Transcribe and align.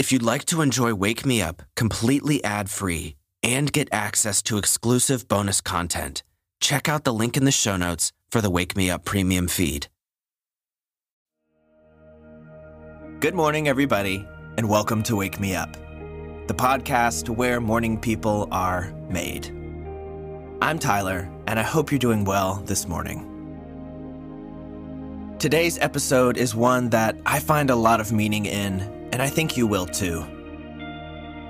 If 0.00 0.10
you'd 0.12 0.22
like 0.22 0.46
to 0.46 0.62
enjoy 0.62 0.94
Wake 0.94 1.26
Me 1.26 1.42
Up 1.42 1.60
completely 1.76 2.42
ad 2.42 2.70
free 2.70 3.16
and 3.42 3.70
get 3.70 3.86
access 3.92 4.40
to 4.44 4.56
exclusive 4.56 5.28
bonus 5.28 5.60
content, 5.60 6.22
check 6.58 6.88
out 6.88 7.04
the 7.04 7.12
link 7.12 7.36
in 7.36 7.44
the 7.44 7.52
show 7.52 7.76
notes 7.76 8.10
for 8.30 8.40
the 8.40 8.48
Wake 8.48 8.74
Me 8.74 8.90
Up 8.90 9.04
premium 9.04 9.46
feed. 9.46 9.88
Good 13.20 13.34
morning, 13.34 13.68
everybody, 13.68 14.26
and 14.56 14.70
welcome 14.70 15.02
to 15.02 15.16
Wake 15.16 15.38
Me 15.38 15.54
Up, 15.54 15.74
the 16.46 16.54
podcast 16.54 17.28
where 17.28 17.60
morning 17.60 18.00
people 18.00 18.48
are 18.50 18.94
made. 19.10 19.48
I'm 20.62 20.78
Tyler, 20.78 21.30
and 21.46 21.58
I 21.58 21.62
hope 21.62 21.92
you're 21.92 21.98
doing 21.98 22.24
well 22.24 22.62
this 22.64 22.88
morning. 22.88 23.26
Today's 25.38 25.78
episode 25.78 26.38
is 26.38 26.54
one 26.54 26.88
that 26.88 27.18
I 27.26 27.38
find 27.38 27.68
a 27.68 27.76
lot 27.76 28.00
of 28.00 28.12
meaning 28.12 28.46
in, 28.46 28.99
and 29.12 29.20
I 29.20 29.28
think 29.28 29.56
you 29.56 29.66
will 29.66 29.86
too. 29.86 30.24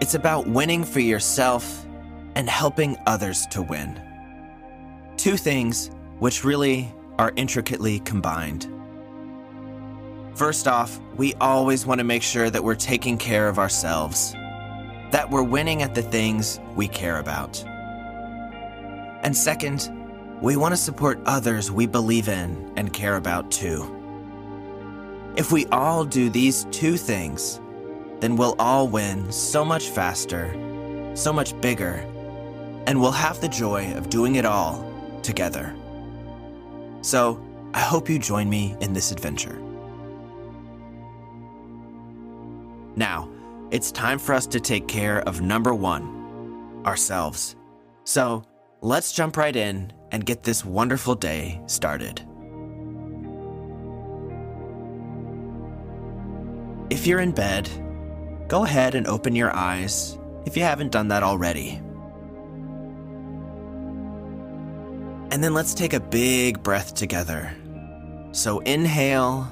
It's 0.00 0.14
about 0.14 0.46
winning 0.46 0.84
for 0.84 1.00
yourself 1.00 1.86
and 2.34 2.48
helping 2.48 2.96
others 3.06 3.46
to 3.48 3.62
win. 3.62 4.00
Two 5.16 5.36
things 5.36 5.90
which 6.18 6.44
really 6.44 6.92
are 7.18 7.32
intricately 7.36 8.00
combined. 8.00 8.66
First 10.34 10.66
off, 10.66 10.98
we 11.16 11.34
always 11.34 11.84
want 11.84 11.98
to 11.98 12.04
make 12.04 12.22
sure 12.22 12.48
that 12.48 12.64
we're 12.64 12.74
taking 12.74 13.18
care 13.18 13.48
of 13.48 13.58
ourselves, 13.58 14.32
that 15.10 15.28
we're 15.28 15.42
winning 15.42 15.82
at 15.82 15.94
the 15.94 16.02
things 16.02 16.60
we 16.76 16.88
care 16.88 17.18
about. 17.18 17.62
And 19.22 19.36
second, 19.36 19.90
we 20.40 20.56
want 20.56 20.72
to 20.72 20.78
support 20.78 21.20
others 21.26 21.70
we 21.70 21.86
believe 21.86 22.28
in 22.28 22.72
and 22.76 22.90
care 22.90 23.16
about 23.16 23.50
too. 23.50 23.99
If 25.36 25.52
we 25.52 25.66
all 25.66 26.04
do 26.04 26.28
these 26.28 26.66
two 26.70 26.96
things, 26.96 27.60
then 28.20 28.36
we'll 28.36 28.56
all 28.58 28.88
win 28.88 29.30
so 29.30 29.64
much 29.64 29.88
faster, 29.88 30.52
so 31.14 31.32
much 31.32 31.58
bigger, 31.60 32.04
and 32.86 33.00
we'll 33.00 33.12
have 33.12 33.40
the 33.40 33.48
joy 33.48 33.92
of 33.94 34.10
doing 34.10 34.36
it 34.36 34.44
all 34.44 34.84
together. 35.22 35.74
So, 37.02 37.42
I 37.72 37.80
hope 37.80 38.10
you 38.10 38.18
join 38.18 38.50
me 38.50 38.76
in 38.80 38.92
this 38.92 39.12
adventure. 39.12 39.58
Now, 42.96 43.30
it's 43.70 43.92
time 43.92 44.18
for 44.18 44.34
us 44.34 44.46
to 44.48 44.60
take 44.60 44.88
care 44.88 45.20
of 45.20 45.40
number 45.40 45.74
one 45.74 46.82
ourselves. 46.84 47.54
So, 48.04 48.42
let's 48.80 49.12
jump 49.12 49.36
right 49.36 49.54
in 49.54 49.92
and 50.10 50.26
get 50.26 50.42
this 50.42 50.64
wonderful 50.64 51.14
day 51.14 51.60
started. 51.66 52.20
If 56.90 57.06
you're 57.06 57.20
in 57.20 57.30
bed, 57.30 57.70
go 58.48 58.64
ahead 58.64 58.96
and 58.96 59.06
open 59.06 59.36
your 59.36 59.54
eyes 59.54 60.18
if 60.44 60.56
you 60.56 60.64
haven't 60.64 60.90
done 60.90 61.06
that 61.08 61.22
already. 61.22 61.80
And 65.30 65.44
then 65.44 65.54
let's 65.54 65.72
take 65.72 65.92
a 65.92 66.00
big 66.00 66.60
breath 66.64 66.94
together. 66.94 67.54
So 68.32 68.58
inhale, 68.60 69.42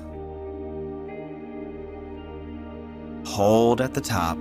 hold 3.25 3.80
at 3.80 3.95
the 3.95 4.00
top, 4.00 4.36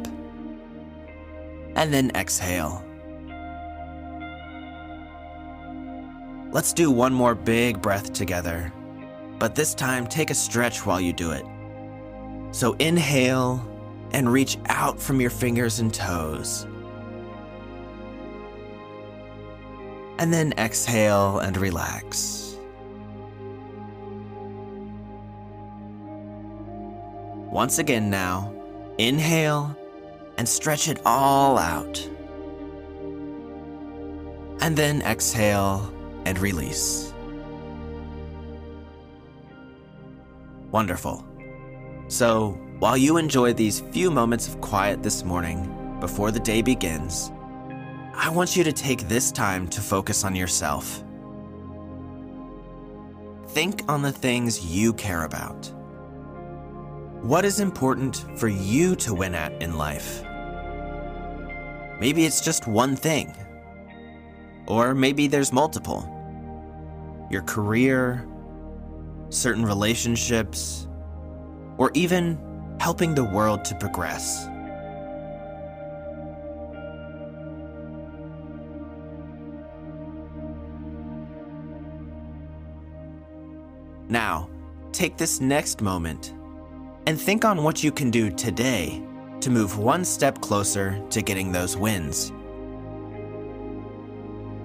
and 1.76 1.94
then 1.94 2.09
exhale. 2.16 2.84
Let's 6.52 6.73
do 6.73 6.89
one 6.89 7.14
more 7.14 7.36
big 7.36 7.80
breath 7.80 8.11
together, 8.14 8.73
but 9.38 9.54
this 9.54 9.76
time 9.76 10.08
take 10.08 10.32
a 10.32 10.36
stretch 10.36 10.84
while 10.84 11.00
you 11.00 11.14
do 11.14 11.30
it. 11.30 11.45
So 12.52 12.73
inhale 12.73 13.64
and 14.12 14.31
reach 14.31 14.58
out 14.67 15.00
from 15.00 15.22
your 15.22 15.30
fingers 15.30 15.80
and 15.80 15.94
toes. 15.94 16.66
And 20.17 20.34
then 20.34 20.54
exhale 20.58 21.39
and 21.39 21.55
relax. 21.58 22.58
Once 27.52 27.80
again, 27.80 28.10
now, 28.10 28.54
inhale 28.98 29.76
and 30.38 30.48
stretch 30.48 30.88
it 30.88 30.99
all 31.05 31.58
out. 31.58 32.08
And 34.61 34.76
then 34.76 35.02
exhale 35.02 35.93
and 36.26 36.38
release. 36.39 37.14
Wonderful. 40.72 41.26
So, 42.10 42.58
while 42.80 42.95
you 42.95 43.18
enjoy 43.18 43.52
these 43.54 43.82
few 43.82 44.10
moments 44.10 44.48
of 44.48 44.62
quiet 44.62 45.04
this 45.04 45.26
morning 45.26 45.98
before 46.00 46.32
the 46.32 46.40
day 46.40 46.62
begins, 46.62 47.32
I 48.16 48.30
want 48.30 48.56
you 48.56 48.64
to 48.64 48.72
take 48.72 49.10
this 49.10 49.30
time 49.30 49.68
to 49.68 49.82
focus 49.82 50.23
on 50.23 50.34
yourself. 50.34 51.04
Think 53.50 53.84
on 53.90 54.02
the 54.02 54.12
things 54.12 54.66
you 54.66 54.94
care 54.94 55.23
about. 55.23 55.70
What 57.23 57.44
is 57.44 57.60
important 57.60 58.23
for 58.40 58.48
you 58.48 58.96
to 58.98 59.14
win 59.14 59.36
at 59.36 59.62
in 59.62 59.78
life? 59.78 60.23
Maybe 62.00 62.26
it's 62.26 62.40
just 62.40 62.67
one 62.67 62.96
thing. 62.96 63.36
Or 64.66 64.96
maybe 64.96 65.28
there's 65.28 65.52
multiple. 65.52 66.08
Your 67.30 67.42
career, 67.42 68.26
certain 69.30 69.66
relationships, 69.66 70.86
or 71.77 71.92
even 71.93 72.38
helping 72.80 73.15
the 73.15 73.23
world 73.23 73.65
to 73.65 73.76
progress. 73.76 74.48
Now, 84.10 84.49
take 84.93 85.17
this 85.17 85.42
next 85.42 85.82
moment 85.82 86.33
and 87.05 87.20
think 87.20 87.43
on 87.43 87.64
what 87.64 87.83
you 87.83 87.92
can 87.92 88.10
do 88.10 88.30
today 88.30 89.04
to 89.42 89.49
move 89.49 89.77
one 89.77 90.05
step 90.05 90.42
closer 90.42 91.02
to 91.10 91.21
getting 91.21 91.52
those 91.52 91.76
wins. 91.77 92.32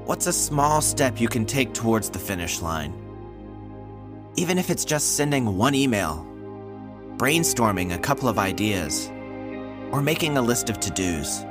What's 0.04 0.26
a 0.26 0.32
small 0.32 0.80
step 0.80 1.20
you 1.20 1.28
can 1.28 1.44
take 1.44 1.72
towards 1.74 2.10
the 2.10 2.18
finish 2.18 2.60
line? 2.60 2.94
Even 4.36 4.58
if 4.58 4.70
it's 4.70 4.84
just 4.84 5.16
sending 5.16 5.56
one 5.56 5.74
email, 5.74 6.26
brainstorming 7.16 7.94
a 7.94 7.98
couple 7.98 8.28
of 8.28 8.38
ideas, 8.38 9.08
or 9.90 10.02
making 10.02 10.36
a 10.36 10.42
list 10.42 10.70
of 10.70 10.80
to 10.80 10.90
dos. 10.90 11.44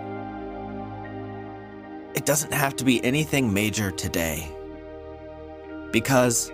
It 2.14 2.26
doesn't 2.26 2.54
have 2.54 2.76
to 2.78 2.84
be 2.84 3.04
anything 3.06 3.54
major 3.54 3.92
today. 3.92 4.48
Because, 5.92 6.52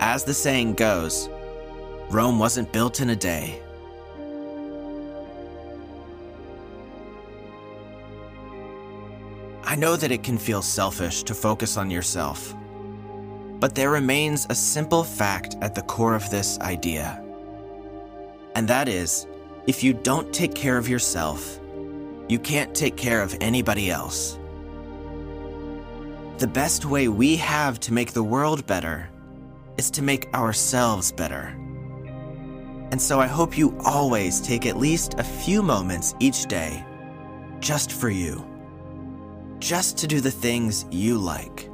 as 0.00 0.24
the 0.24 0.34
saying 0.34 0.74
goes, 0.74 1.28
Rome 2.10 2.38
wasn't 2.38 2.72
built 2.72 3.00
in 3.00 3.10
a 3.10 3.16
day. 3.16 3.62
I 9.62 9.76
know 9.76 9.94
that 9.94 10.10
it 10.10 10.24
can 10.24 10.36
feel 10.36 10.62
selfish 10.62 11.22
to 11.22 11.34
focus 11.34 11.76
on 11.76 11.90
yourself, 11.90 12.54
but 13.60 13.76
there 13.76 13.90
remains 13.90 14.46
a 14.50 14.54
simple 14.54 15.04
fact 15.04 15.56
at 15.60 15.76
the 15.76 15.82
core 15.82 16.16
of 16.16 16.28
this 16.30 16.58
idea. 16.58 17.22
And 18.60 18.68
that 18.68 18.88
is 18.90 19.26
if 19.66 19.82
you 19.82 19.94
don't 19.94 20.34
take 20.34 20.54
care 20.54 20.76
of 20.76 20.86
yourself, 20.86 21.58
you 22.28 22.38
can't 22.38 22.74
take 22.74 22.94
care 22.94 23.22
of 23.22 23.34
anybody 23.40 23.90
else. 23.90 24.38
The 26.36 26.46
best 26.46 26.84
way 26.84 27.08
we 27.08 27.36
have 27.36 27.80
to 27.80 27.94
make 27.94 28.12
the 28.12 28.22
world 28.22 28.66
better 28.66 29.08
is 29.78 29.90
to 29.92 30.02
make 30.02 30.28
ourselves 30.34 31.10
better. 31.10 31.56
And 32.90 33.00
so 33.00 33.18
I 33.18 33.26
hope 33.26 33.56
you 33.56 33.74
always 33.82 34.42
take 34.42 34.66
at 34.66 34.76
least 34.76 35.14
a 35.14 35.24
few 35.24 35.62
moments 35.62 36.14
each 36.20 36.44
day 36.44 36.84
just 37.60 37.90
for 37.90 38.10
you. 38.10 38.46
Just 39.58 39.96
to 39.96 40.06
do 40.06 40.20
the 40.20 40.30
things 40.30 40.84
you 40.90 41.16
like. 41.16 41.70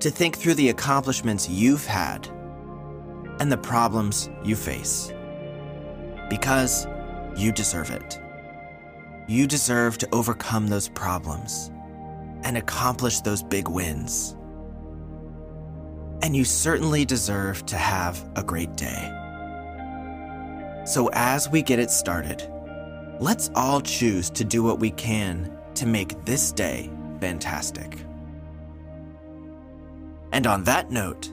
To 0.00 0.10
think 0.10 0.36
through 0.36 0.56
the 0.56 0.68
accomplishments 0.68 1.48
you've 1.48 1.86
had 1.86 2.28
and 3.38 3.50
the 3.50 3.56
problems 3.56 4.28
you 4.44 4.56
face. 4.56 5.10
Because 6.30 6.86
you 7.36 7.52
deserve 7.52 7.90
it. 7.90 8.18
You 9.28 9.46
deserve 9.46 9.98
to 9.98 10.08
overcome 10.12 10.68
those 10.68 10.88
problems 10.88 11.70
and 12.42 12.56
accomplish 12.56 13.20
those 13.20 13.42
big 13.42 13.68
wins. 13.68 14.36
And 16.22 16.34
you 16.34 16.44
certainly 16.44 17.04
deserve 17.04 17.66
to 17.66 17.76
have 17.76 18.26
a 18.36 18.42
great 18.42 18.76
day. 18.76 19.16
So, 20.86 21.10
as 21.12 21.48
we 21.48 21.62
get 21.62 21.78
it 21.78 21.90
started, 21.90 22.48
let's 23.20 23.50
all 23.54 23.80
choose 23.80 24.30
to 24.30 24.44
do 24.44 24.62
what 24.62 24.78
we 24.78 24.90
can 24.90 25.52
to 25.74 25.86
make 25.86 26.24
this 26.24 26.52
day 26.52 26.90
fantastic. 27.20 27.98
And 30.32 30.46
on 30.46 30.64
that 30.64 30.90
note, 30.90 31.30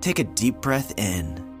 take 0.00 0.18
a 0.18 0.24
deep 0.24 0.60
breath 0.60 0.92
in 0.98 1.53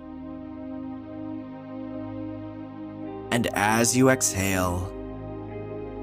And 3.34 3.48
as 3.54 3.96
you 3.96 4.10
exhale, 4.10 4.92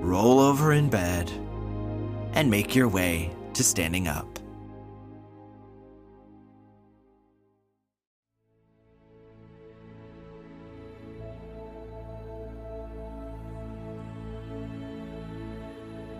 roll 0.01 0.41
over 0.41 0.73
in 0.73 0.89
bed 0.89 1.31
and 2.33 2.51
make 2.51 2.75
your 2.75 2.89
way 2.89 3.31
to 3.53 3.63
standing 3.63 4.09
up. 4.09 4.27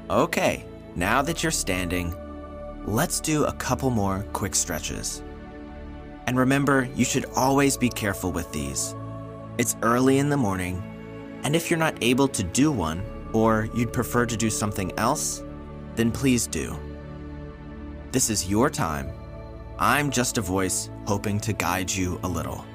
Okay, 0.09 0.63
now 0.95 1.21
that 1.21 1.43
you're 1.43 1.51
standing, 1.51 2.15
let's 2.85 3.19
do 3.19 3.43
a 3.43 3.53
couple 3.55 3.89
more 3.89 4.25
quick 4.31 4.55
stretches. 4.55 5.21
And 6.27 6.39
remember, 6.39 6.87
you 6.95 7.03
should 7.03 7.25
always 7.35 7.75
be 7.75 7.89
careful 7.89 8.31
with 8.31 8.49
these. 8.53 8.95
It's 9.57 9.75
early 9.81 10.17
in 10.17 10.29
the 10.29 10.37
morning, 10.37 10.81
and 11.43 11.55
if 11.55 11.69
you're 11.69 11.79
not 11.79 11.95
able 12.01 12.27
to 12.27 12.43
do 12.43 12.71
one, 12.71 13.03
or 13.33 13.69
you'd 13.73 13.93
prefer 13.93 14.25
to 14.25 14.37
do 14.37 14.49
something 14.49 14.91
else, 14.97 15.43
then 15.95 16.11
please 16.11 16.47
do. 16.47 16.77
This 18.11 18.29
is 18.29 18.49
your 18.49 18.69
time. 18.69 19.09
I'm 19.79 20.11
just 20.11 20.37
a 20.37 20.41
voice 20.41 20.89
hoping 21.05 21.39
to 21.41 21.53
guide 21.53 21.89
you 21.91 22.19
a 22.23 22.27
little. 22.27 22.65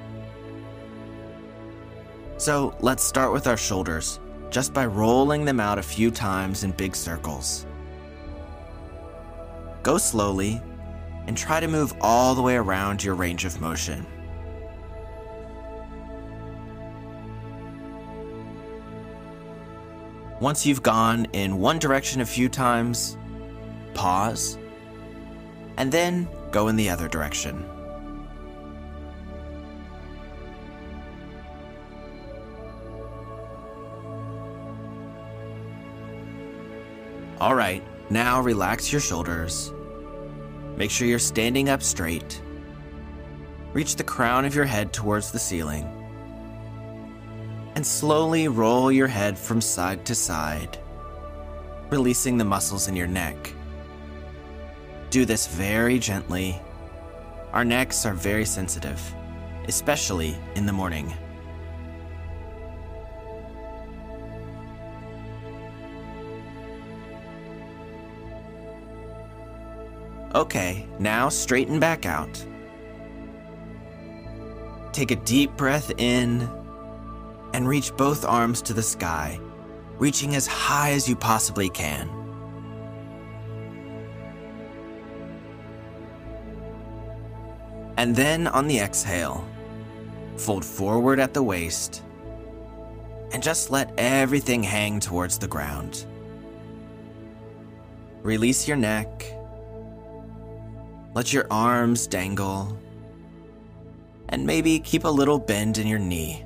So 2.37 2.75
let's 2.81 3.03
start 3.03 3.31
with 3.33 3.47
our 3.47 3.57
shoulders 3.57 4.19
just 4.49 4.73
by 4.73 4.85
rolling 4.85 5.45
them 5.45 5.59
out 5.59 5.79
a 5.79 5.83
few 5.83 6.11
times 6.11 6.63
in 6.63 6.71
big 6.71 6.95
circles. 6.95 7.65
Go 9.83 9.97
slowly 9.97 10.61
and 11.27 11.37
try 11.37 11.59
to 11.59 11.67
move 11.67 11.93
all 12.01 12.35
the 12.35 12.41
way 12.41 12.55
around 12.55 13.03
your 13.03 13.15
range 13.15 13.45
of 13.45 13.59
motion. 13.61 14.05
Once 20.39 20.67
you've 20.67 20.83
gone 20.83 21.25
in 21.33 21.57
one 21.57 21.79
direction 21.79 22.21
a 22.21 22.25
few 22.25 22.47
times, 22.47 23.17
pause, 23.95 24.57
and 25.77 25.91
then 25.91 26.27
go 26.51 26.67
in 26.67 26.75
the 26.75 26.89
other 26.89 27.07
direction. 27.07 27.65
All 37.39 37.55
right, 37.55 37.83
now 38.11 38.41
relax 38.41 38.91
your 38.91 39.01
shoulders. 39.01 39.73
Make 40.75 40.91
sure 40.91 41.07
you're 41.07 41.17
standing 41.17 41.69
up 41.69 41.81
straight. 41.81 42.41
Reach 43.73 43.95
the 43.95 44.03
crown 44.03 44.45
of 44.45 44.53
your 44.53 44.65
head 44.65 44.93
towards 44.93 45.31
the 45.31 45.39
ceiling. 45.39 46.06
And 47.77 47.85
slowly 47.85 48.47
roll 48.47 48.91
your 48.91 49.05
head 49.05 49.37
from 49.37 49.61
side 49.61 50.03
to 50.07 50.15
side, 50.15 50.79
releasing 51.91 52.35
the 52.39 52.43
muscles 52.43 52.87
in 52.87 52.95
your 52.95 53.05
neck. 53.05 53.53
Do 55.11 55.25
this 55.25 55.45
very 55.45 55.99
gently. 55.99 56.59
Our 57.53 57.63
necks 57.63 58.03
are 58.03 58.15
very 58.15 58.45
sensitive, 58.45 58.99
especially 59.67 60.35
in 60.55 60.65
the 60.65 60.73
morning. 60.73 61.13
Okay, 70.33 70.87
now 70.97 71.29
straighten 71.29 71.79
back 71.79 72.07
out. 72.07 72.43
Take 74.93 75.11
a 75.11 75.15
deep 75.15 75.55
breath 75.55 75.91
in 75.99 76.49
and 77.53 77.67
reach 77.67 77.95
both 77.95 78.25
arms 78.25 78.61
to 78.63 78.73
the 78.73 78.83
sky, 78.83 79.39
reaching 79.97 80.35
as 80.35 80.47
high 80.47 80.91
as 80.91 81.07
you 81.07 81.15
possibly 81.15 81.69
can. 81.69 82.09
And 87.97 88.15
then 88.15 88.47
on 88.47 88.67
the 88.67 88.79
exhale, 88.79 89.47
fold 90.37 90.63
forward 90.63 91.19
at 91.19 91.33
the 91.33 91.41
waist 91.41 92.03
and 93.31 93.41
just 93.41 93.71
let 93.71 93.91
everything 93.97 94.63
hang 94.63 94.99
towards 94.99 95.37
the 95.37 95.47
ground. 95.47 96.05
Release 98.21 98.67
your 98.67 98.77
neck 98.77 99.37
let 101.17 101.33
your 101.33 101.47
arms 101.49 102.05
dangle. 102.05 102.77
And 104.29 104.45
maybe 104.45 104.79
keep 104.79 105.03
a 105.03 105.09
little 105.09 105.39
bend 105.39 105.79
in 105.79 105.87
your 105.87 105.97
knee. 105.97 106.45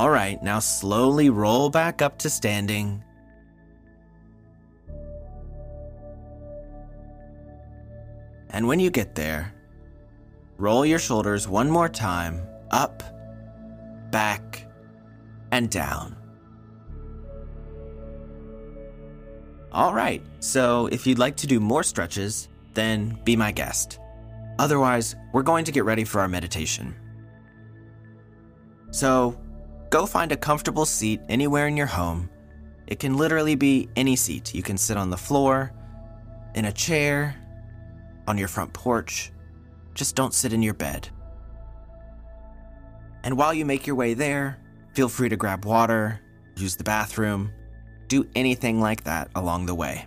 All 0.00 0.08
right, 0.08 0.42
now 0.42 0.60
slowly 0.60 1.28
roll 1.28 1.68
back 1.68 2.00
up 2.00 2.16
to 2.20 2.30
standing. 2.30 3.04
And 8.48 8.66
when 8.66 8.80
you 8.80 8.90
get 8.90 9.14
there, 9.14 9.52
roll 10.56 10.86
your 10.86 10.98
shoulders 10.98 11.46
one 11.46 11.70
more 11.70 11.90
time 11.90 12.40
up 12.70 13.02
back, 14.10 14.66
and 15.52 15.70
down. 15.70 16.16
All 19.72 19.94
right, 19.94 20.22
so 20.40 20.86
if 20.86 21.06
you'd 21.06 21.18
like 21.18 21.36
to 21.36 21.46
do 21.46 21.60
more 21.60 21.82
stretches, 21.82 22.48
then 22.74 23.18
be 23.24 23.36
my 23.36 23.52
guest. 23.52 23.98
Otherwise, 24.58 25.14
we're 25.34 25.42
going 25.42 25.64
to 25.66 25.72
get 25.72 25.84
ready 25.84 26.04
for 26.04 26.20
our 26.20 26.28
meditation. 26.28 26.94
So, 28.90 29.38
go 29.90 30.06
find 30.06 30.30
a 30.32 30.36
comfortable 30.36 30.86
seat 30.86 31.20
anywhere 31.28 31.66
in 31.66 31.76
your 31.76 31.86
home. 31.86 32.30
It 32.86 33.00
can 33.00 33.16
literally 33.16 33.56
be 33.56 33.88
any 33.96 34.16
seat. 34.16 34.54
You 34.54 34.62
can 34.62 34.78
sit 34.78 34.96
on 34.96 35.10
the 35.10 35.16
floor, 35.16 35.72
in 36.54 36.64
a 36.64 36.72
chair, 36.72 37.36
on 38.26 38.38
your 38.38 38.48
front 38.48 38.72
porch. 38.72 39.32
Just 39.94 40.14
don't 40.16 40.34
sit 40.34 40.52
in 40.52 40.62
your 40.62 40.74
bed. 40.74 41.08
And 43.22 43.36
while 43.36 43.52
you 43.52 43.64
make 43.64 43.86
your 43.86 43.96
way 43.96 44.14
there, 44.14 44.58
feel 44.94 45.08
free 45.08 45.28
to 45.28 45.36
grab 45.36 45.64
water, 45.64 46.20
use 46.56 46.76
the 46.76 46.84
bathroom, 46.84 47.52
do 48.08 48.26
anything 48.34 48.80
like 48.80 49.04
that 49.04 49.30
along 49.34 49.66
the 49.66 49.74
way. 49.74 50.06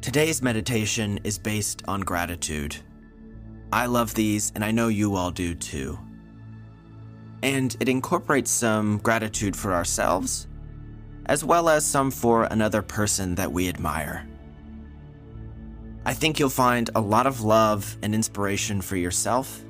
Today's 0.00 0.40
meditation 0.40 1.18
is 1.24 1.38
based 1.38 1.82
on 1.88 2.00
gratitude. 2.00 2.76
I 3.72 3.86
love 3.86 4.14
these, 4.14 4.52
and 4.54 4.64
I 4.64 4.70
know 4.70 4.88
you 4.88 5.16
all 5.16 5.30
do 5.30 5.54
too. 5.54 5.98
And 7.42 7.76
it 7.80 7.88
incorporates 7.88 8.50
some 8.50 8.98
gratitude 8.98 9.56
for 9.56 9.74
ourselves, 9.74 10.46
as 11.26 11.44
well 11.44 11.68
as 11.68 11.84
some 11.84 12.10
for 12.10 12.44
another 12.44 12.82
person 12.82 13.34
that 13.34 13.52
we 13.52 13.68
admire. 13.68 14.26
I 16.04 16.14
think 16.14 16.38
you'll 16.38 16.48
find 16.48 16.88
a 16.94 17.00
lot 17.00 17.26
of 17.26 17.42
love 17.42 17.96
and 18.02 18.14
inspiration 18.14 18.80
for 18.80 18.96
yourself, 18.96 19.64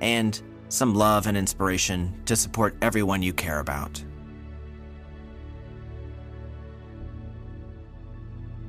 and 0.00 0.40
some 0.68 0.94
love 0.94 1.26
and 1.26 1.36
inspiration 1.36 2.14
to 2.26 2.36
support 2.36 2.76
everyone 2.82 3.22
you 3.22 3.32
care 3.32 3.60
about. 3.60 4.02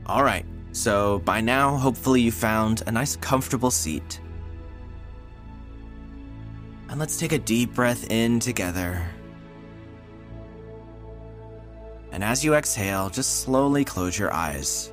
All 0.05 0.23
right, 0.23 0.45
so 0.73 1.19
by 1.19 1.39
now, 1.39 1.77
hopefully, 1.77 2.21
you 2.21 2.31
found 2.31 2.83
a 2.87 2.91
nice, 2.91 3.15
comfortable 3.15 3.71
seat. 3.71 4.19
And 6.93 6.99
let's 6.99 7.17
take 7.17 7.31
a 7.31 7.39
deep 7.39 7.73
breath 7.73 8.11
in 8.11 8.39
together. 8.39 9.03
And 12.11 12.23
as 12.23 12.45
you 12.45 12.53
exhale, 12.53 13.09
just 13.09 13.39
slowly 13.39 13.83
close 13.83 14.15
your 14.15 14.31
eyes. 14.31 14.91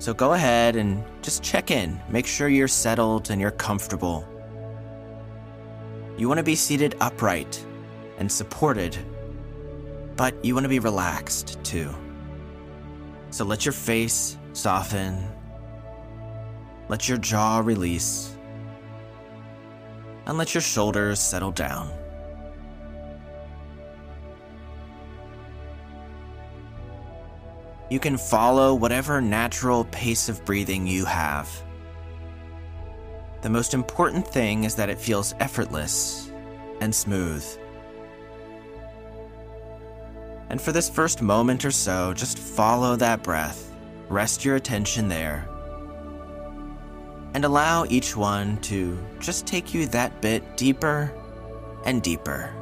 So 0.00 0.12
go 0.12 0.32
ahead 0.32 0.74
and 0.74 1.04
just 1.22 1.44
check 1.44 1.70
in. 1.70 2.00
Make 2.08 2.26
sure 2.26 2.48
you're 2.48 2.66
settled 2.66 3.30
and 3.30 3.40
you're 3.40 3.52
comfortable. 3.52 4.26
You 6.16 6.26
want 6.26 6.38
to 6.38 6.44
be 6.44 6.56
seated 6.56 6.96
upright 7.00 7.64
and 8.18 8.32
supported, 8.32 8.98
but 10.16 10.44
you 10.44 10.54
want 10.54 10.64
to 10.64 10.68
be 10.68 10.80
relaxed 10.80 11.62
too. 11.62 11.94
So 13.30 13.44
let 13.44 13.64
your 13.64 13.74
face 13.74 14.36
soften, 14.54 15.24
let 16.88 17.08
your 17.08 17.18
jaw 17.18 17.60
release, 17.60 18.36
and 20.26 20.38
let 20.38 20.54
your 20.54 20.60
shoulders 20.60 21.20
settle 21.20 21.52
down. 21.52 21.90
You 27.90 27.98
can 27.98 28.18
follow 28.18 28.74
whatever 28.74 29.20
natural 29.20 29.84
pace 29.86 30.28
of 30.28 30.44
breathing 30.44 30.86
you 30.86 31.06
have. 31.06 31.48
The 33.40 33.48
most 33.48 33.72
important 33.72 34.28
thing 34.28 34.64
is 34.64 34.74
that 34.74 34.90
it 34.90 34.98
feels 34.98 35.34
effortless 35.40 36.30
and 36.80 36.94
smooth. 36.94 37.46
And 40.50 40.60
for 40.60 40.72
this 40.72 40.90
first 40.90 41.22
moment 41.22 41.64
or 41.64 41.70
so, 41.70 42.12
just 42.14 42.38
follow 42.38 42.96
that 42.96 43.22
breath, 43.22 43.74
rest 44.08 44.44
your 44.44 44.56
attention 44.56 45.08
there, 45.08 45.48
and 47.34 47.44
allow 47.44 47.84
each 47.88 48.16
one 48.16 48.56
to 48.62 48.98
just 49.20 49.46
take 49.46 49.74
you 49.74 49.86
that 49.86 50.20
bit 50.20 50.56
deeper 50.56 51.12
and 51.84 52.02
deeper. 52.02 52.52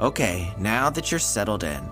Okay, 0.00 0.54
now 0.58 0.90
that 0.90 1.10
you're 1.10 1.18
settled 1.18 1.64
in, 1.64 1.82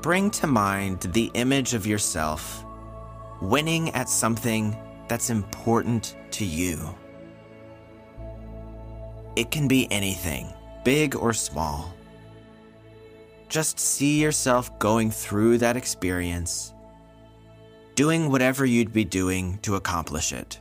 bring 0.00 0.30
to 0.30 0.46
mind 0.46 1.00
the 1.00 1.28
image 1.34 1.74
of 1.74 1.88
yourself 1.88 2.64
winning 3.42 3.90
at 3.90 4.08
something 4.08 4.76
that's 5.08 5.28
important 5.28 6.14
to 6.30 6.44
you. 6.44 6.78
It 9.34 9.50
can 9.50 9.66
be 9.66 9.90
anything, 9.90 10.52
big 10.84 11.16
or 11.16 11.32
small. 11.32 11.92
Just 13.48 13.80
see 13.80 14.20
yourself 14.20 14.78
going 14.78 15.10
through 15.10 15.58
that 15.58 15.76
experience, 15.76 16.74
doing 17.96 18.30
whatever 18.30 18.64
you'd 18.64 18.92
be 18.92 19.04
doing 19.04 19.58
to 19.62 19.74
accomplish 19.74 20.32
it. 20.32 20.60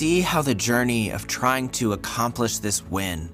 See 0.00 0.22
how 0.22 0.40
the 0.40 0.54
journey 0.54 1.10
of 1.10 1.26
trying 1.26 1.68
to 1.72 1.92
accomplish 1.92 2.56
this 2.56 2.82
win 2.82 3.30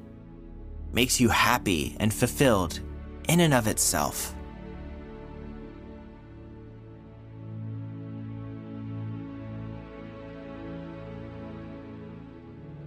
makes 0.92 1.20
you 1.20 1.28
happy 1.28 1.96
and 2.00 2.12
fulfilled 2.12 2.80
in 3.28 3.38
and 3.38 3.54
of 3.54 3.68
itself. 3.68 4.34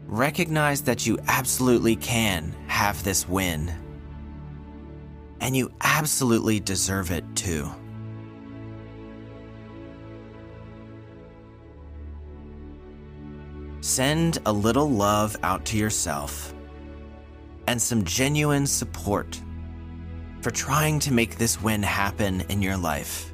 Recognize 0.07 0.81
that 0.81 1.07
you 1.07 1.17
absolutely 1.29 1.95
can 1.95 2.53
have 2.67 3.01
this 3.05 3.29
win. 3.29 3.74
And 5.39 5.55
you 5.55 5.71
absolutely 5.79 6.59
deserve 6.59 7.12
it 7.12 7.24
too. 7.33 7.71
Send 13.89 14.38
a 14.46 14.53
little 14.53 14.88
love 14.88 15.36
out 15.41 15.65
to 15.65 15.75
yourself 15.75 16.53
and 17.65 17.81
some 17.81 18.03
genuine 18.03 18.67
support 18.67 19.41
for 20.41 20.51
trying 20.51 21.00
to 21.00 21.12
make 21.12 21.39
this 21.39 21.60
win 21.60 21.81
happen 21.81 22.41
in 22.50 22.62
your 22.62 22.77
life. 22.77 23.34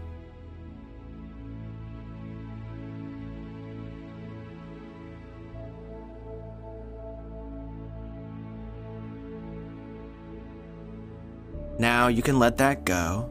Now 11.78 12.08
you 12.08 12.22
can 12.22 12.40
let 12.40 12.56
that 12.60 12.86
go. 12.86 13.30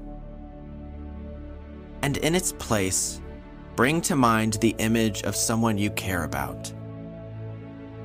And 2.02 2.18
in 2.18 2.34
its 2.34 2.52
place, 2.52 3.22
bring 3.76 4.02
to 4.02 4.14
mind 4.14 4.58
the 4.60 4.76
image 4.76 5.22
of 5.22 5.34
someone 5.34 5.78
you 5.78 5.88
care 5.92 6.24
about 6.24 6.70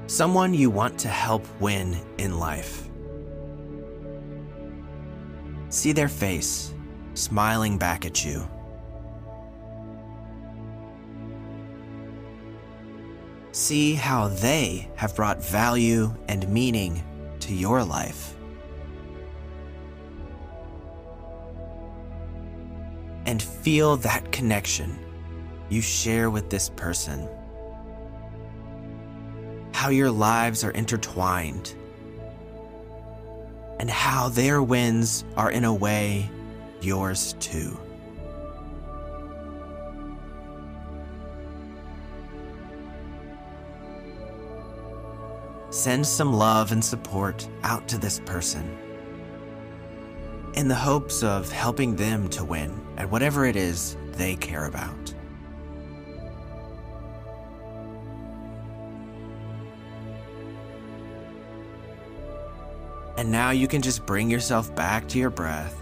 someone 0.10 0.56
you 0.56 0.72
want 0.72 0.98
to 0.98 1.08
help 1.08 1.46
win 1.62 1.96
in 2.18 2.40
life. 2.40 2.90
See 5.70 5.92
their 5.92 6.08
face, 6.08 6.74
smiling 7.14 7.78
back 7.78 8.08
at 8.08 8.26
you. 8.26 8.50
See 13.52 13.94
how 13.94 14.30
they 14.30 14.90
have 14.96 15.16
brought 15.16 15.44
value 15.44 16.12
and 16.28 16.50
meaning 16.50 17.04
to 17.42 17.54
your 17.54 17.84
life. 17.84 18.36
And 23.28 23.40
feel 23.40 23.96
that 23.98 24.32
connection 24.32 24.98
you 25.70 25.82
share 25.82 26.32
with 26.32 26.50
this 26.50 26.70
person 26.70 27.30
how 29.80 29.88
your 29.88 30.12
lives 30.12 30.66
are 30.66 30.72
intertwined, 30.72 31.74
and 33.80 33.90
how 33.90 34.28
their 34.28 34.62
wins 34.62 35.24
are, 35.38 35.52
in 35.52 35.64
a 35.64 35.74
way, 35.74 36.30
yours 36.82 37.34
too. 37.40 37.80
Send 45.70 46.06
some 46.06 46.34
love 46.34 46.74
and 46.74 46.84
support 46.84 47.48
out 47.64 47.88
to 47.88 47.98
this 47.98 48.20
person 48.26 48.78
in 50.56 50.68
the 50.68 50.76
hopes 50.76 51.24
of 51.24 51.50
helping 51.50 51.96
them 51.96 52.28
to 52.28 52.44
win 52.44 52.78
at 52.98 53.10
whatever 53.10 53.46
it 53.46 53.56
is 53.56 53.96
they 54.18 54.36
care 54.36 54.66
about. 54.66 55.09
And 63.20 63.30
now 63.30 63.50
you 63.50 63.68
can 63.68 63.82
just 63.82 64.06
bring 64.06 64.30
yourself 64.30 64.74
back 64.76 65.06
to 65.10 65.20
your 65.20 65.30
breath 65.30 65.76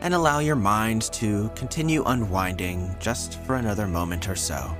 and 0.00 0.14
allow 0.14 0.40
your 0.40 0.56
mind 0.56 1.02
to 1.12 1.48
continue 1.54 2.02
unwinding 2.02 2.96
just 2.98 3.40
for 3.44 3.54
another 3.54 3.86
moment 3.86 4.28
or 4.28 4.34
so. 4.34 4.76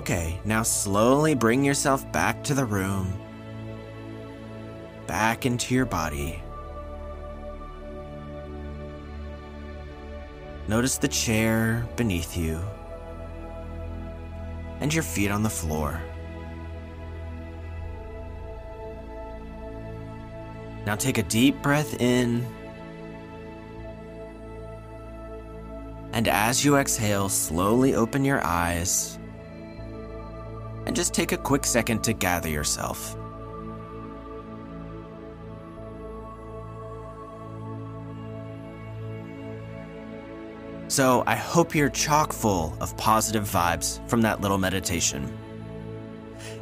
Okay, 0.00 0.40
now 0.46 0.62
slowly 0.62 1.34
bring 1.34 1.62
yourself 1.62 2.10
back 2.10 2.42
to 2.44 2.54
the 2.54 2.64
room, 2.64 3.12
back 5.06 5.44
into 5.44 5.74
your 5.74 5.84
body. 5.84 6.42
Notice 10.68 10.96
the 10.96 11.06
chair 11.06 11.86
beneath 11.96 12.34
you 12.34 12.58
and 14.80 14.94
your 14.94 15.02
feet 15.02 15.30
on 15.30 15.42
the 15.42 15.50
floor. 15.50 16.00
Now 20.86 20.96
take 20.96 21.18
a 21.18 21.24
deep 21.24 21.60
breath 21.60 22.00
in. 22.00 22.46
And 26.14 26.26
as 26.26 26.64
you 26.64 26.76
exhale, 26.76 27.28
slowly 27.28 27.94
open 27.94 28.24
your 28.24 28.42
eyes 28.42 29.19
and 30.90 30.96
just 30.96 31.14
take 31.14 31.30
a 31.30 31.36
quick 31.36 31.64
second 31.64 32.02
to 32.02 32.12
gather 32.12 32.48
yourself. 32.48 33.16
So 40.88 41.22
I 41.28 41.36
hope 41.36 41.76
you're 41.76 41.90
chock 41.90 42.32
full 42.32 42.76
of 42.80 42.96
positive 42.96 43.44
vibes 43.44 44.04
from 44.10 44.20
that 44.22 44.40
little 44.40 44.58
meditation. 44.58 45.32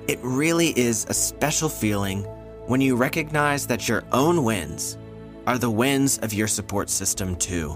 It 0.09 0.19
really 0.23 0.79
is 0.79 1.07
a 1.09 1.15
special 1.15 1.71
feeling 1.71 2.25
when 2.67 2.83
you 2.83 2.97
recognize 2.97 3.67
that 3.69 3.89
your 3.89 4.05
own 4.13 4.45
wins 4.45 4.99
are 5.47 5.57
the 5.57 5.71
wins 5.71 6.19
of 6.19 6.35
your 6.35 6.49
support 6.49 6.91
system 6.91 7.35
too, 7.37 7.75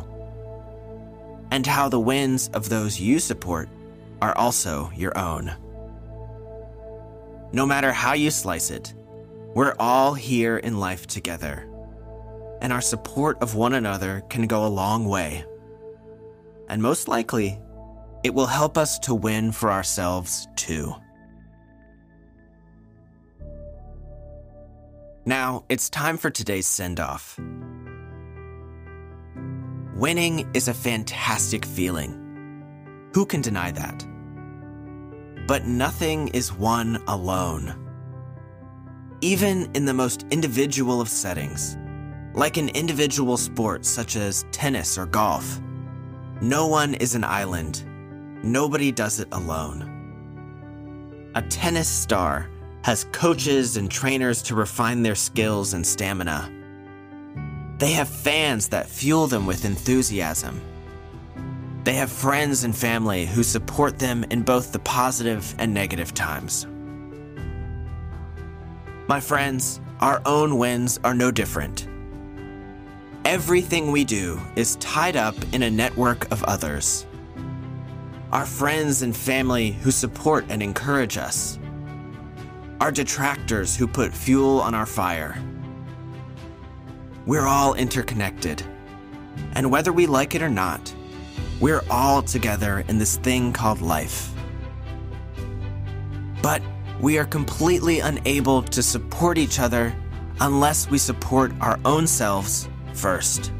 and 1.50 1.66
how 1.66 1.88
the 1.88 1.98
wins 1.98 2.50
of 2.52 2.68
those 2.68 3.00
you 3.00 3.20
support 3.20 3.70
are 4.20 4.36
also 4.36 4.92
your 4.94 5.16
own. 5.16 5.56
No 7.52 7.66
matter 7.66 7.92
how 7.92 8.14
you 8.14 8.30
slice 8.30 8.70
it, 8.70 8.94
we're 9.54 9.74
all 9.78 10.14
here 10.14 10.56
in 10.56 10.78
life 10.78 11.06
together, 11.06 11.68
and 12.60 12.72
our 12.72 12.80
support 12.80 13.42
of 13.42 13.54
one 13.54 13.74
another 13.74 14.22
can 14.30 14.46
go 14.46 14.66
a 14.66 14.68
long 14.68 15.06
way 15.06 15.44
and 16.72 16.80
most 16.80 17.06
likely, 17.06 17.60
it 18.24 18.32
will 18.32 18.46
help 18.46 18.78
us 18.78 18.98
to 19.00 19.14
win 19.14 19.52
for 19.52 19.70
ourselves 19.70 20.48
too. 20.56 20.94
Now, 25.26 25.64
it's 25.68 25.90
time 25.90 26.16
for 26.16 26.30
today's 26.30 26.66
send 26.66 26.98
off. 26.98 27.38
Winning 29.94 30.50
is 30.54 30.68
a 30.68 30.74
fantastic 30.74 31.66
feeling. 31.66 33.10
Who 33.12 33.26
can 33.26 33.42
deny 33.42 33.70
that? 33.72 34.06
But 35.46 35.66
nothing 35.66 36.28
is 36.28 36.52
won 36.52 37.02
alone. 37.08 37.78
Even 39.20 39.70
in 39.74 39.84
the 39.84 39.94
most 39.94 40.24
individual 40.30 41.00
of 41.00 41.08
settings, 41.08 41.76
like 42.34 42.56
an 42.56 42.68
individual 42.70 43.36
sport 43.36 43.84
such 43.84 44.16
as 44.16 44.46
tennis 44.52 44.96
or 44.96 45.06
golf, 45.06 45.60
no 46.40 46.66
one 46.66 46.94
is 46.94 47.14
an 47.14 47.24
island. 47.24 47.84
Nobody 48.42 48.90
does 48.90 49.20
it 49.20 49.28
alone. 49.32 49.88
A 51.34 51.42
tennis 51.42 51.88
star 51.88 52.50
has 52.84 53.04
coaches 53.12 53.76
and 53.76 53.90
trainers 53.90 54.42
to 54.42 54.54
refine 54.54 55.02
their 55.02 55.14
skills 55.14 55.72
and 55.74 55.86
stamina. 55.86 56.50
They 57.78 57.92
have 57.92 58.08
fans 58.08 58.68
that 58.68 58.88
fuel 58.88 59.26
them 59.26 59.46
with 59.46 59.64
enthusiasm. 59.64 60.60
They 61.84 61.94
have 61.94 62.12
friends 62.12 62.62
and 62.62 62.76
family 62.76 63.26
who 63.26 63.42
support 63.42 63.98
them 63.98 64.24
in 64.30 64.42
both 64.42 64.72
the 64.72 64.78
positive 64.78 65.54
and 65.58 65.74
negative 65.74 66.14
times. 66.14 66.66
My 69.08 69.18
friends, 69.18 69.80
our 70.00 70.22
own 70.24 70.58
wins 70.58 71.00
are 71.02 71.14
no 71.14 71.32
different. 71.32 71.88
Everything 73.24 73.90
we 73.90 74.04
do 74.04 74.40
is 74.56 74.76
tied 74.76 75.16
up 75.16 75.34
in 75.52 75.64
a 75.64 75.70
network 75.70 76.30
of 76.30 76.44
others. 76.44 77.06
Our 78.30 78.46
friends 78.46 79.02
and 79.02 79.16
family 79.16 79.72
who 79.72 79.90
support 79.90 80.46
and 80.48 80.62
encourage 80.62 81.16
us. 81.16 81.58
Our 82.80 82.92
detractors 82.92 83.76
who 83.76 83.86
put 83.86 84.12
fuel 84.12 84.60
on 84.60 84.74
our 84.74 84.86
fire. 84.86 85.36
We're 87.26 87.46
all 87.46 87.74
interconnected. 87.74 88.62
And 89.54 89.70
whether 89.70 89.92
we 89.92 90.06
like 90.06 90.34
it 90.34 90.42
or 90.42 90.48
not, 90.48 90.91
we're 91.62 91.84
all 91.88 92.22
together 92.22 92.84
in 92.88 92.98
this 92.98 93.18
thing 93.18 93.52
called 93.52 93.80
life. 93.80 94.34
But 96.42 96.60
we 97.00 97.18
are 97.18 97.24
completely 97.24 98.00
unable 98.00 98.62
to 98.64 98.82
support 98.82 99.38
each 99.38 99.60
other 99.60 99.94
unless 100.40 100.90
we 100.90 100.98
support 100.98 101.52
our 101.60 101.78
own 101.84 102.08
selves 102.08 102.68
first. 102.94 103.52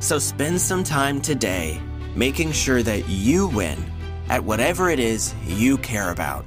So 0.00 0.18
spend 0.18 0.60
some 0.60 0.84
time 0.84 1.22
today 1.22 1.80
making 2.14 2.52
sure 2.52 2.82
that 2.82 3.08
you 3.08 3.48
win 3.48 3.82
at 4.28 4.44
whatever 4.44 4.90
it 4.90 4.98
is 4.98 5.34
you 5.46 5.78
care 5.78 6.10
about. 6.10 6.46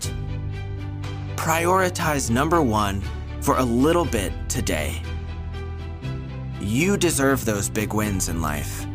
Prioritize 1.37 2.29
number 2.29 2.61
one 2.61 3.01
for 3.41 3.57
a 3.57 3.63
little 3.63 4.05
bit 4.05 4.31
today. 4.47 5.01
You 6.61 6.97
deserve 6.97 7.45
those 7.45 7.67
big 7.67 7.95
wins 7.95 8.29
in 8.29 8.43
life. 8.43 8.85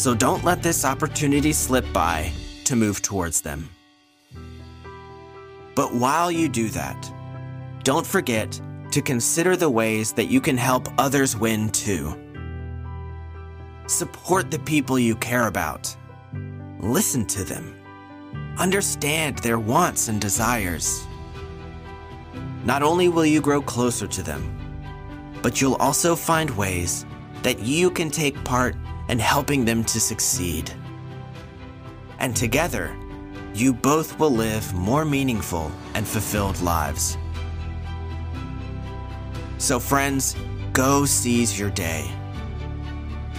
So 0.00 0.14
don't 0.14 0.42
let 0.44 0.62
this 0.62 0.86
opportunity 0.86 1.52
slip 1.52 1.84
by 1.92 2.32
to 2.64 2.74
move 2.74 3.02
towards 3.02 3.42
them. 3.42 3.68
But 5.74 5.92
while 5.94 6.32
you 6.32 6.48
do 6.48 6.70
that, 6.70 7.12
don't 7.84 8.06
forget 8.06 8.58
to 8.92 9.02
consider 9.02 9.56
the 9.56 9.68
ways 9.68 10.14
that 10.14 10.30
you 10.30 10.40
can 10.40 10.56
help 10.56 10.88
others 10.96 11.36
win 11.36 11.68
too. 11.68 12.18
Support 13.88 14.50
the 14.50 14.60
people 14.60 14.98
you 14.98 15.16
care 15.16 15.48
about. 15.48 15.94
Listen 16.78 17.26
to 17.26 17.44
them. 17.44 17.76
Understand 18.56 19.40
their 19.40 19.58
wants 19.58 20.08
and 20.08 20.18
desires. 20.18 21.06
Not 22.64 22.82
only 22.82 23.10
will 23.10 23.26
you 23.26 23.42
grow 23.42 23.60
closer 23.60 24.06
to 24.06 24.22
them, 24.22 24.42
but 25.42 25.60
you'll 25.60 25.74
also 25.74 26.16
find 26.16 26.48
ways 26.56 27.04
that 27.42 27.58
you 27.58 27.90
can 27.90 28.08
take 28.08 28.42
part 28.44 28.76
in 29.10 29.18
helping 29.18 29.64
them 29.64 29.82
to 29.82 30.00
succeed. 30.00 30.72
And 32.20 32.34
together, 32.36 32.96
you 33.52 33.74
both 33.74 34.18
will 34.20 34.30
live 34.30 34.72
more 34.72 35.04
meaningful 35.04 35.72
and 35.94 36.06
fulfilled 36.06 36.60
lives. 36.60 37.18
So, 39.58 39.80
friends, 39.80 40.36
go 40.72 41.04
seize 41.04 41.58
your 41.58 41.70
day. 41.70 42.08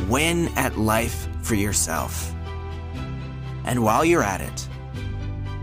Win 0.09 0.49
at 0.57 0.77
life 0.77 1.29
for 1.41 1.55
yourself. 1.55 2.33
And 3.63 3.81
while 3.81 4.03
you're 4.03 4.23
at 4.23 4.41
it, 4.41 4.67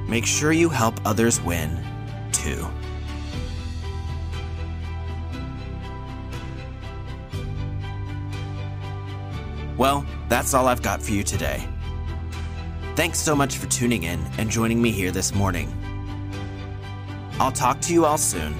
make 0.08 0.24
sure 0.24 0.52
you 0.52 0.70
help 0.70 0.98
others 1.04 1.40
win 1.42 1.78
too. 2.32 2.66
Well, 9.78 10.04
that's 10.28 10.52
all 10.52 10.68
I've 10.68 10.82
got 10.82 11.00
for 11.00 11.12
you 11.12 11.22
today. 11.22 11.66
Thanks 12.96 13.18
so 13.18 13.34
much 13.34 13.56
for 13.56 13.66
tuning 13.68 14.02
in 14.02 14.20
and 14.36 14.50
joining 14.50 14.82
me 14.82 14.90
here 14.90 15.10
this 15.10 15.34
morning. 15.34 15.72
I'll 17.40 17.52
talk 17.52 17.80
to 17.82 17.94
you 17.94 18.04
all 18.04 18.18
soon, 18.18 18.54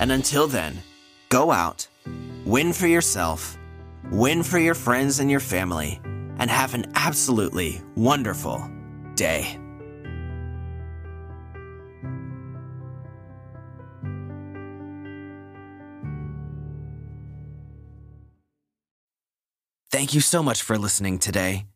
and 0.00 0.12
until 0.12 0.48
then, 0.48 0.82
Go 1.30 1.52
out, 1.52 1.86
win 2.44 2.72
for 2.72 2.88
yourself, 2.88 3.56
win 4.10 4.42
for 4.42 4.58
your 4.58 4.74
friends 4.74 5.20
and 5.20 5.30
your 5.30 5.38
family, 5.38 6.00
and 6.40 6.50
have 6.50 6.74
an 6.74 6.90
absolutely 6.96 7.80
wonderful 7.94 8.68
day. 9.14 9.59
Thank 20.10 20.16
you 20.16 20.32
so 20.38 20.42
much 20.42 20.62
for 20.62 20.76
listening 20.76 21.20
today. 21.20 21.66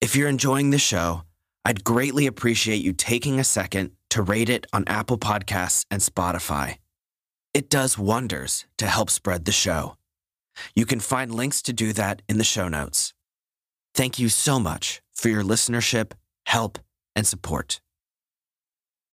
If 0.00 0.16
you're 0.16 0.28
enjoying 0.28 0.70
the 0.70 0.86
show, 0.92 1.22
I'd 1.64 1.84
greatly 1.84 2.26
appreciate 2.26 2.82
you 2.82 2.92
taking 2.92 3.38
a 3.38 3.44
second 3.44 3.92
to 4.08 4.22
rate 4.22 4.48
it 4.48 4.66
on 4.72 4.82
Apple 4.88 5.18
Podcasts 5.18 5.86
and 5.88 6.02
Spotify. 6.02 6.78
It 7.54 7.70
does 7.70 7.96
wonders 7.96 8.66
to 8.78 8.88
help 8.88 9.08
spread 9.08 9.44
the 9.44 9.52
show. 9.52 9.94
You 10.74 10.84
can 10.84 10.98
find 10.98 11.32
links 11.32 11.62
to 11.62 11.72
do 11.72 11.92
that 11.92 12.22
in 12.28 12.38
the 12.38 12.42
show 12.42 12.66
notes. 12.66 13.14
Thank 13.94 14.18
you 14.18 14.30
so 14.30 14.58
much 14.58 15.00
for 15.14 15.28
your 15.28 15.44
listenership, 15.44 16.14
help, 16.46 16.80
and 17.14 17.24
support. 17.24 17.80